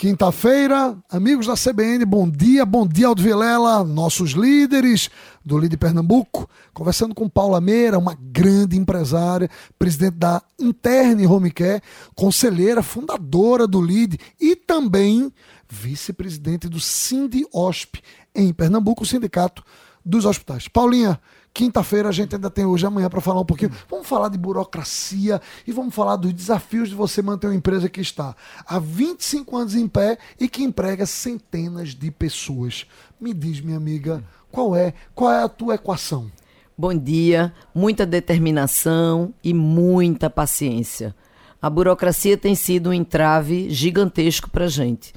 Quinta-feira, 0.00 0.96
amigos 1.10 1.46
da 1.46 1.52
CBN, 1.52 2.06
bom 2.06 2.26
dia, 2.26 2.64
bom 2.64 2.86
dia 2.86 3.06
Aldo 3.06 3.22
Vilela, 3.22 3.84
nossos 3.84 4.30
líderes 4.30 5.10
do 5.44 5.58
LIDE 5.58 5.76
Pernambuco, 5.76 6.48
conversando 6.72 7.14
com 7.14 7.28
Paula 7.28 7.60
Meira, 7.60 7.98
uma 7.98 8.16
grande 8.18 8.78
empresária, 8.78 9.50
presidente 9.78 10.14
da 10.14 10.40
Interne 10.58 11.26
Home 11.26 11.50
Care, 11.50 11.82
conselheira, 12.14 12.82
fundadora 12.82 13.66
do 13.66 13.78
LIDE 13.78 14.18
e 14.40 14.56
também 14.56 15.30
vice-presidente 15.68 16.66
do 16.66 16.80
Sindosp 16.80 18.00
em 18.34 18.54
Pernambuco, 18.54 19.02
o 19.02 19.06
sindicato 19.06 19.62
dos 20.02 20.24
hospitais. 20.24 20.66
Paulinha, 20.66 21.20
Quinta-feira 21.52 22.08
a 22.08 22.12
gente 22.12 22.34
ainda 22.34 22.48
tem 22.48 22.64
hoje 22.64 22.86
amanhã 22.86 23.08
para 23.10 23.20
falar 23.20 23.40
um 23.40 23.44
pouquinho. 23.44 23.72
Vamos 23.88 24.06
falar 24.06 24.28
de 24.28 24.38
burocracia 24.38 25.40
e 25.66 25.72
vamos 25.72 25.94
falar 25.94 26.16
dos 26.16 26.32
desafios 26.32 26.88
de 26.88 26.94
você 26.94 27.20
manter 27.20 27.48
uma 27.48 27.56
empresa 27.56 27.88
que 27.88 28.00
está 28.00 28.36
há 28.64 28.78
25 28.78 29.56
anos 29.56 29.74
em 29.74 29.88
pé 29.88 30.16
e 30.38 30.48
que 30.48 30.62
emprega 30.62 31.04
centenas 31.04 31.94
de 31.94 32.10
pessoas. 32.10 32.86
Me 33.20 33.34
diz, 33.34 33.60
minha 33.60 33.76
amiga, 33.76 34.22
qual 34.50 34.76
é, 34.76 34.94
qual 35.14 35.32
é 35.32 35.42
a 35.42 35.48
tua 35.48 35.74
equação? 35.74 36.30
Bom 36.78 36.94
dia, 36.94 37.52
muita 37.74 38.06
determinação 38.06 39.34
e 39.44 39.52
muita 39.52 40.30
paciência. 40.30 41.14
A 41.60 41.68
burocracia 41.68 42.38
tem 42.38 42.54
sido 42.54 42.88
um 42.88 42.94
entrave 42.94 43.68
gigantesco 43.68 44.48
para 44.48 44.64
a 44.64 44.68
gente. 44.68 45.12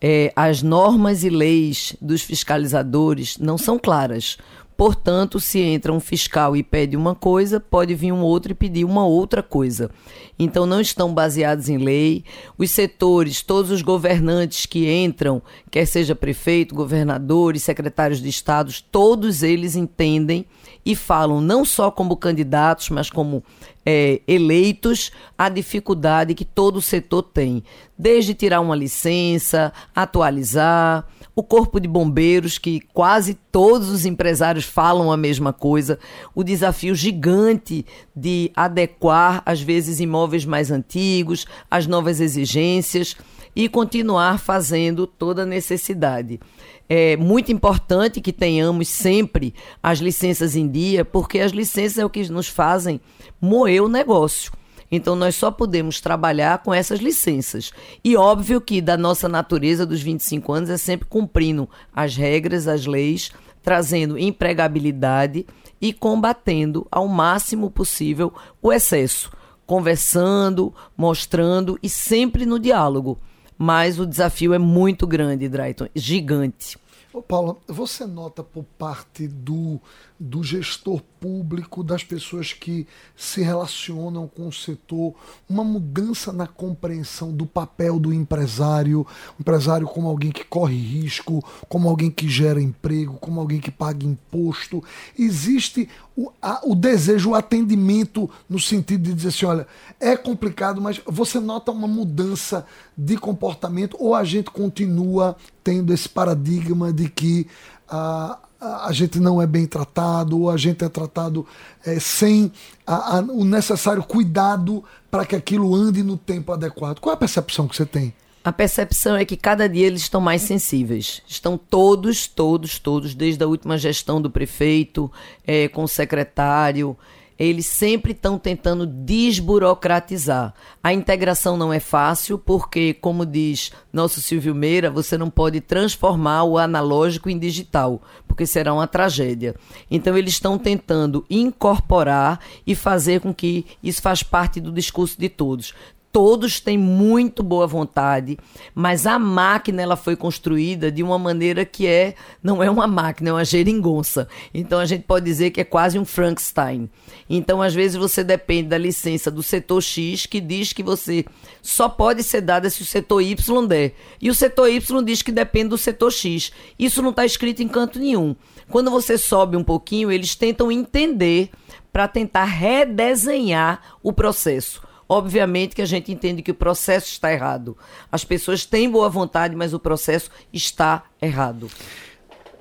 É, 0.00 0.32
as 0.34 0.62
normas 0.62 1.22
e 1.22 1.30
leis 1.30 1.96
dos 2.00 2.22
fiscalizadores 2.22 3.38
não 3.38 3.56
são 3.56 3.78
claras. 3.78 4.36
Portanto, 4.76 5.40
se 5.40 5.58
entra 5.58 5.92
um 5.92 6.00
fiscal 6.00 6.54
e 6.54 6.62
pede 6.62 6.96
uma 6.96 7.14
coisa, 7.14 7.58
pode 7.58 7.94
vir 7.94 8.12
um 8.12 8.20
outro 8.20 8.52
e 8.52 8.54
pedir 8.54 8.84
uma 8.84 9.06
outra 9.06 9.42
coisa. 9.42 9.90
Então, 10.38 10.66
não 10.66 10.80
estão 10.80 11.14
baseados 11.14 11.70
em 11.70 11.78
lei. 11.78 12.24
Os 12.58 12.70
setores, 12.70 13.40
todos 13.42 13.70
os 13.70 13.80
governantes 13.80 14.66
que 14.66 14.90
entram, 14.90 15.40
quer 15.70 15.86
seja 15.86 16.14
prefeito, 16.14 16.74
governadores, 16.74 17.62
secretários 17.62 18.20
de 18.20 18.28
estados, 18.28 18.82
todos 18.82 19.42
eles 19.42 19.76
entendem 19.76 20.44
e 20.84 20.94
falam 20.94 21.40
não 21.40 21.64
só 21.64 21.90
como 21.90 22.16
candidatos, 22.16 22.90
mas 22.90 23.10
como 23.10 23.42
é, 23.84 24.20
eleitos, 24.26 25.12
a 25.38 25.48
dificuldade 25.48 26.34
que 26.34 26.44
todo 26.44 26.76
o 26.76 26.82
setor 26.82 27.22
tem. 27.22 27.62
Desde 27.96 28.34
tirar 28.34 28.60
uma 28.60 28.74
licença, 28.74 29.72
atualizar 29.94 31.06
o 31.36 31.42
corpo 31.42 31.78
de 31.78 31.86
bombeiros, 31.86 32.56
que 32.56 32.80
quase 32.80 33.34
todos 33.52 33.90
os 33.90 34.06
empresários 34.06 34.64
falam 34.64 35.12
a 35.12 35.18
mesma 35.18 35.52
coisa, 35.52 35.98
o 36.34 36.42
desafio 36.42 36.94
gigante 36.94 37.84
de 38.14 38.50
adequar, 38.56 39.42
às 39.44 39.60
vezes, 39.60 40.00
imóveis 40.00 40.46
mais 40.46 40.70
antigos, 40.70 41.46
às 41.70 41.86
novas 41.86 42.20
exigências 42.20 43.14
e 43.54 43.68
continuar 43.68 44.38
fazendo 44.38 45.06
toda 45.06 45.42
a 45.42 45.46
necessidade. 45.46 46.40
É 46.88 47.16
muito 47.18 47.52
importante 47.52 48.20
que 48.20 48.32
tenhamos 48.32 48.88
sempre 48.88 49.52
as 49.82 49.98
licenças 49.98 50.55
em 50.56 50.68
dia, 50.68 51.04
porque 51.04 51.38
as 51.38 51.52
licenças 51.52 51.98
é 51.98 52.04
o 52.04 52.10
que 52.10 52.28
nos 52.30 52.48
fazem 52.48 53.00
moer 53.40 53.82
o 53.82 53.88
negócio. 53.88 54.52
Então 54.90 55.16
nós 55.16 55.34
só 55.34 55.50
podemos 55.50 56.00
trabalhar 56.00 56.58
com 56.58 56.72
essas 56.72 57.00
licenças. 57.00 57.72
E 58.04 58.16
óbvio 58.16 58.60
que 58.60 58.80
da 58.80 58.96
nossa 58.96 59.28
natureza 59.28 59.84
dos 59.84 60.00
25 60.00 60.52
anos 60.52 60.70
é 60.70 60.76
sempre 60.76 61.08
cumprindo 61.08 61.68
as 61.94 62.16
regras, 62.16 62.68
as 62.68 62.86
leis, 62.86 63.30
trazendo 63.62 64.18
empregabilidade 64.18 65.46
e 65.80 65.92
combatendo 65.92 66.86
ao 66.90 67.08
máximo 67.08 67.70
possível 67.70 68.32
o 68.62 68.72
excesso, 68.72 69.30
conversando, 69.66 70.72
mostrando 70.96 71.78
e 71.82 71.88
sempre 71.88 72.46
no 72.46 72.58
diálogo. 72.58 73.18
Mas 73.58 73.98
o 73.98 74.06
desafio 74.06 74.54
é 74.54 74.58
muito 74.58 75.06
grande, 75.06 75.48
Drayton, 75.48 75.88
gigante. 75.94 76.78
Ô 77.16 77.22
Paula, 77.22 77.56
você 77.66 78.04
nota 78.04 78.42
por 78.42 78.62
parte 78.76 79.26
do, 79.26 79.80
do 80.20 80.44
gestor 80.44 81.00
público, 81.18 81.82
das 81.82 82.04
pessoas 82.04 82.52
que 82.52 82.86
se 83.16 83.40
relacionam 83.40 84.28
com 84.28 84.48
o 84.48 84.52
setor, 84.52 85.14
uma 85.48 85.64
mudança 85.64 86.30
na 86.30 86.46
compreensão 86.46 87.32
do 87.32 87.46
papel 87.46 87.98
do 87.98 88.12
empresário, 88.12 89.06
empresário 89.40 89.86
como 89.86 90.08
alguém 90.08 90.30
que 90.30 90.44
corre 90.44 90.76
risco, 90.76 91.42
como 91.70 91.88
alguém 91.88 92.10
que 92.10 92.28
gera 92.28 92.60
emprego, 92.60 93.14
como 93.14 93.40
alguém 93.40 93.60
que 93.60 93.70
paga 93.70 94.04
imposto. 94.04 94.84
Existe 95.18 95.88
o, 96.14 96.30
a, 96.42 96.60
o 96.66 96.74
desejo, 96.74 97.30
o 97.30 97.34
atendimento 97.34 98.28
no 98.46 98.60
sentido 98.60 99.04
de 99.04 99.14
dizer 99.14 99.28
assim, 99.28 99.46
olha, 99.46 99.66
é 99.98 100.18
complicado, 100.18 100.82
mas 100.82 101.00
você 101.06 101.40
nota 101.40 101.72
uma 101.72 101.88
mudança 101.88 102.66
de 102.94 103.16
comportamento 103.16 103.96
ou 103.98 104.14
a 104.14 104.22
gente 104.22 104.50
continua 104.50 105.34
tendo 105.66 105.92
esse 105.92 106.08
paradigma 106.08 106.92
de 106.92 107.08
que 107.08 107.44
a, 107.88 108.38
a 108.60 108.92
gente 108.92 109.18
não 109.18 109.42
é 109.42 109.48
bem 109.48 109.66
tratado, 109.66 110.42
ou 110.42 110.48
a 110.48 110.56
gente 110.56 110.84
é 110.84 110.88
tratado 110.88 111.44
é, 111.84 111.98
sem 111.98 112.52
a, 112.86 113.16
a, 113.16 113.20
o 113.20 113.44
necessário 113.44 114.04
cuidado 114.04 114.84
para 115.10 115.26
que 115.26 115.34
aquilo 115.34 115.74
ande 115.74 116.04
no 116.04 116.16
tempo 116.16 116.52
adequado. 116.52 117.00
Qual 117.00 117.12
é 117.12 117.16
a 117.16 117.18
percepção 117.18 117.66
que 117.66 117.74
você 117.74 117.84
tem? 117.84 118.14
A 118.44 118.52
percepção 118.52 119.16
é 119.16 119.24
que 119.24 119.36
cada 119.36 119.68
dia 119.68 119.88
eles 119.88 120.02
estão 120.02 120.20
mais 120.20 120.42
sensíveis. 120.42 121.20
Estão 121.26 121.58
todos, 121.58 122.28
todos, 122.28 122.78
todos, 122.78 123.12
desde 123.12 123.42
a 123.42 123.48
última 123.48 123.76
gestão 123.76 124.22
do 124.22 124.30
prefeito, 124.30 125.10
é, 125.44 125.66
com 125.66 125.82
o 125.82 125.88
secretário, 125.88 126.96
eles 127.38 127.66
sempre 127.66 128.12
estão 128.12 128.38
tentando 128.38 128.86
desburocratizar. 128.86 130.54
A 130.82 130.92
integração 130.92 131.56
não 131.56 131.72
é 131.72 131.80
fácil, 131.80 132.38
porque, 132.38 132.94
como 132.94 133.26
diz 133.26 133.72
nosso 133.92 134.20
Silvio 134.20 134.54
Meira, 134.54 134.90
você 134.90 135.18
não 135.18 135.28
pode 135.28 135.60
transformar 135.60 136.44
o 136.44 136.58
analógico 136.58 137.28
em 137.28 137.38
digital, 137.38 138.02
porque 138.26 138.46
será 138.46 138.72
uma 138.72 138.86
tragédia. 138.86 139.54
Então, 139.90 140.16
eles 140.16 140.34
estão 140.34 140.58
tentando 140.58 141.24
incorporar 141.28 142.40
e 142.66 142.74
fazer 142.74 143.20
com 143.20 143.34
que 143.34 143.66
isso 143.82 144.00
faz 144.00 144.22
parte 144.22 144.60
do 144.60 144.72
discurso 144.72 145.18
de 145.18 145.28
todos 145.28 145.74
todos 146.16 146.60
têm 146.60 146.78
muito 146.78 147.42
boa 147.42 147.66
vontade, 147.66 148.38
mas 148.74 149.06
a 149.06 149.18
máquina 149.18 149.82
ela 149.82 149.96
foi 149.96 150.16
construída 150.16 150.90
de 150.90 151.02
uma 151.02 151.18
maneira 151.18 151.62
que 151.62 151.86
é 151.86 152.14
não 152.42 152.62
é 152.62 152.70
uma 152.70 152.86
máquina, 152.86 153.28
é 153.28 153.32
uma 153.34 153.44
geringonça. 153.44 154.26
Então 154.54 154.80
a 154.80 154.86
gente 154.86 155.02
pode 155.02 155.26
dizer 155.26 155.50
que 155.50 155.60
é 155.60 155.64
quase 155.64 155.98
um 155.98 156.06
Frankenstein. 156.06 156.88
Então 157.28 157.60
às 157.60 157.74
vezes 157.74 157.98
você 157.98 158.24
depende 158.24 158.70
da 158.70 158.78
licença 158.78 159.30
do 159.30 159.42
setor 159.42 159.82
X 159.82 160.24
que 160.24 160.40
diz 160.40 160.72
que 160.72 160.82
você 160.82 161.22
só 161.60 161.86
pode 161.86 162.22
ser 162.22 162.40
dada 162.40 162.70
se 162.70 162.80
o 162.80 162.86
setor 162.86 163.20
Y 163.20 163.66
der. 163.66 163.92
E 164.18 164.30
o 164.30 164.34
setor 164.34 164.70
Y 164.70 165.04
diz 165.04 165.20
que 165.20 165.30
depende 165.30 165.68
do 165.68 165.76
setor 165.76 166.10
X. 166.10 166.50
Isso 166.78 167.02
não 167.02 167.10
está 167.10 167.26
escrito 167.26 167.62
em 167.62 167.68
canto 167.68 167.98
nenhum. 167.98 168.34
Quando 168.70 168.90
você 168.90 169.18
sobe 169.18 169.54
um 169.54 169.62
pouquinho, 169.62 170.10
eles 170.10 170.34
tentam 170.34 170.72
entender 170.72 171.50
para 171.92 172.08
tentar 172.08 172.44
redesenhar 172.44 173.82
o 174.02 174.14
processo. 174.14 174.86
Obviamente 175.08 175.74
que 175.74 175.82
a 175.82 175.86
gente 175.86 176.10
entende 176.10 176.42
que 176.42 176.50
o 176.50 176.54
processo 176.54 177.06
está 177.06 177.32
errado. 177.32 177.76
As 178.10 178.24
pessoas 178.24 178.64
têm 178.64 178.90
boa 178.90 179.08
vontade, 179.08 179.54
mas 179.54 179.72
o 179.72 179.78
processo 179.78 180.30
está 180.52 181.04
errado. 181.22 181.70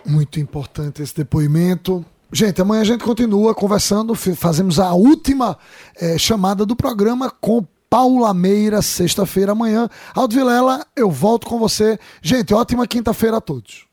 Muito 0.06 0.40
importante 0.40 1.02
esse 1.02 1.16
depoimento. 1.16 2.06
Gente, 2.32 2.62
amanhã 2.62 2.82
a 2.82 2.86
gente 2.86 3.04
continua 3.04 3.56
conversando, 3.56 4.14
fazemos 4.14 4.80
a 4.80 4.94
última 4.94 5.58
é, 5.96 6.18
chamada 6.18 6.66
do 6.66 6.76
programa 6.76 7.32
com 7.32 7.66
Paula 7.90 8.34
Meira, 8.34 8.82
sexta-feira 8.82 9.54
amanhã. 9.54 9.90
Aldo 10.14 10.36
Vilela, 10.36 10.86
eu 10.96 11.10
volto 11.10 11.48
com 11.48 11.58
você. 11.58 11.98
Gente, 12.22 12.54
ótima 12.54 12.86
quinta-feira 12.86 13.38
a 13.38 13.42
todos. 13.42 13.86